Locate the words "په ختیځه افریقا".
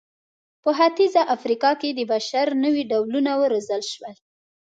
0.63-1.71